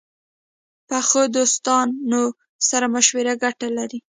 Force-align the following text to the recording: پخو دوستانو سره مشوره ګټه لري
پخو 0.87 1.21
دوستانو 1.35 2.23
سره 2.69 2.85
مشوره 2.93 3.33
ګټه 3.43 3.67
لري 3.77 3.99